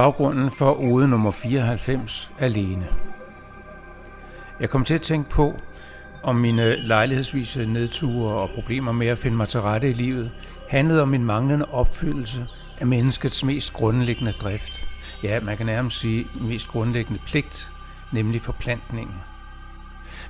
[0.00, 2.86] Baggrunden for ode nummer 94, alene.
[4.60, 5.60] Jeg kom til at tænke på,
[6.22, 10.30] om mine lejlighedsvise nedture og problemer med at finde mig til rette i livet
[10.68, 12.46] handlede om min manglende opfyldelse
[12.78, 14.86] af menneskets mest grundlæggende drift.
[15.22, 17.72] Ja, man kan nærmest sige mest grundlæggende pligt,
[18.12, 19.16] nemlig forplantningen.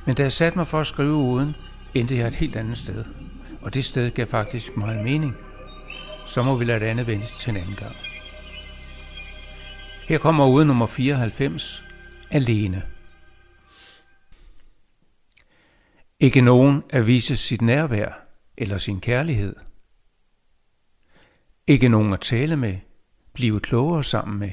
[0.04, 1.56] Men da jeg satte mig for at skrive uden,
[1.94, 3.04] endte jeg et helt andet sted.
[3.62, 5.36] Og det sted gav faktisk meget mening.
[6.26, 7.96] Så må vi lade det andet vente til en anden gang.
[10.10, 11.86] Her kommer ude nummer 94,
[12.30, 12.82] Alene.
[16.20, 19.56] Ikke nogen at vise sit nærvær eller sin kærlighed.
[21.66, 22.78] Ikke nogen at tale med,
[23.32, 24.50] blive klogere sammen med.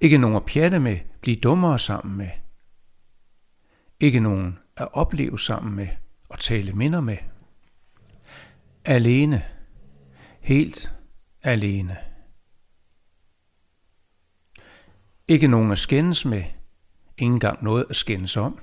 [0.00, 2.30] Ikke nogen at pjatte med, blive dummere sammen med.
[4.00, 5.88] Ikke nogen at opleve sammen med
[6.28, 7.18] og tale minder med.
[8.84, 9.42] Alene.
[10.40, 10.92] Helt
[11.42, 12.11] alene.
[15.32, 16.42] Ikke nogen at skændes med,
[17.18, 18.58] ingen gang noget at skændes om.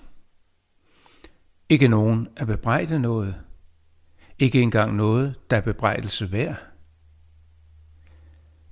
[1.69, 3.35] Ikke nogen at bebrejde noget,
[4.39, 6.55] ikke engang noget, der er bebrejdelse værd.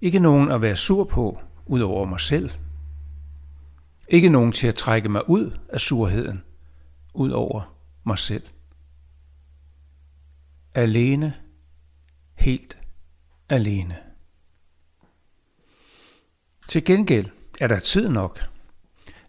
[0.01, 2.51] Ikke nogen at være sur på, ud over mig selv.
[4.07, 6.43] Ikke nogen til at trække mig ud af surheden,
[7.13, 8.43] ud over mig selv.
[10.75, 11.35] Alene,
[12.35, 12.77] helt
[13.49, 13.97] alene.
[16.67, 18.49] Til gengæld er der tid nok.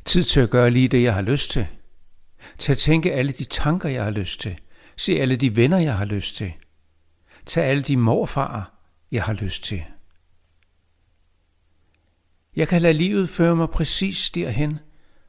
[0.04, 1.66] Tid til at gøre lige det, jeg har lyst til.
[2.58, 4.58] Til at tænke alle de tanker, jeg har lyst til.
[4.96, 6.52] Se alle de venner, jeg har lyst til.
[7.46, 8.62] Tag alle de morfarer,
[9.12, 9.84] jeg har lyst til.
[12.56, 14.78] Jeg kan lade livet føre mig præcis derhen,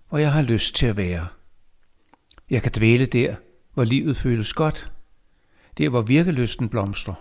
[0.10, 1.28] hvor jeg har lyst til at være.
[2.50, 3.36] Jeg kan dvæle der,
[3.74, 4.92] hvor livet føles godt.
[5.78, 7.14] Der, hvor virkelysten blomstrer.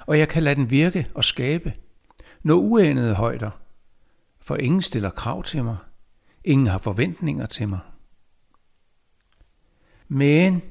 [0.00, 1.72] Og jeg kan lade den virke og skabe.
[2.42, 3.50] Nå uanede højder–
[4.44, 5.76] for ingen stiller krav til mig.
[6.44, 7.80] Ingen har forventninger til mig.
[10.08, 10.62] Men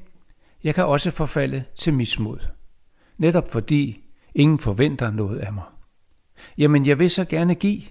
[0.64, 2.38] jeg kan også forfalde til mismod,
[3.18, 5.64] netop fordi ingen forventer noget af mig.
[6.58, 7.82] Jamen, jeg vil så gerne give.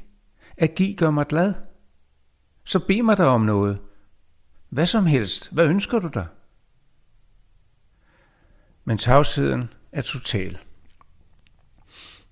[0.58, 1.54] At give gør mig glad.
[2.64, 3.80] Så bed mig der om noget.
[4.70, 5.54] Hvad som helst.
[5.54, 6.28] Hvad ønsker du dig?
[8.86, 10.58] Men tavsheden er total.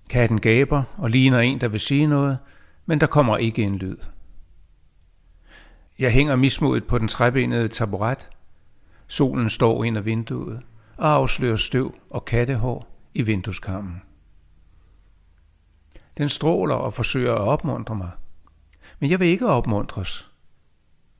[0.08, 2.38] Katten gaber og ligner en, der vil sige noget,
[2.86, 3.96] men der kommer ikke en lyd.
[5.98, 8.30] Jeg hænger mismodet på den træbenede taburet.
[9.06, 10.62] Solen står ind ad vinduet
[10.96, 14.02] og afslører støv og kattehår i vindueskarmen.
[16.18, 18.10] Den stråler og forsøger at opmuntre mig.
[18.98, 20.30] Men jeg vil ikke opmuntres.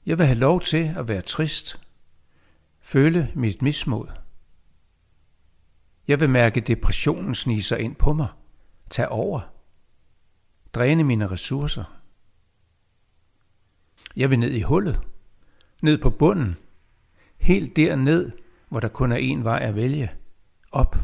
[0.06, 1.80] Jeg vil have lov til at være trist.
[2.80, 4.06] Føle mit mismod.
[6.08, 8.28] Jeg vil mærke depressionen snige sig ind på mig.
[8.90, 9.51] Tag over
[10.74, 12.02] dræne mine ressourcer.
[14.16, 15.00] Jeg vil ned i hullet,
[15.82, 16.56] ned på bunden,
[17.36, 18.32] helt derned,
[18.68, 20.10] hvor der kun er én vej at vælge,
[20.72, 20.96] op.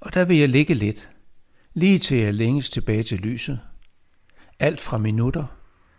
[0.00, 1.10] Og der vil jeg ligge lidt,
[1.74, 3.60] lige til jeg længes tilbage til lyset.
[4.58, 5.46] Alt fra minutter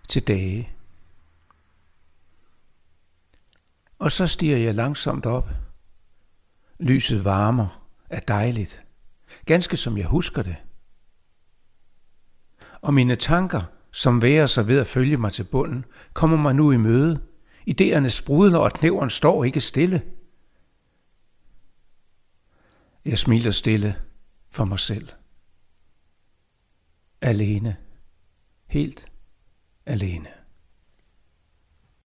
[0.07, 0.69] til dage.
[3.99, 5.49] Og så stiger jeg langsomt op.
[6.79, 8.83] Lyset varmer, er dejligt,
[9.45, 10.55] ganske som jeg husker det
[12.83, 13.61] og mine tanker,
[13.91, 17.21] som værer sig ved at følge mig til bunden, kommer mig nu i møde.
[17.65, 20.01] Ideerne sprudler, og knæveren står ikke stille.
[23.05, 23.95] Jeg smiler stille
[24.51, 25.09] for mig selv.
[27.21, 27.75] Alene.
[28.67, 29.11] Helt
[29.85, 30.42] alene.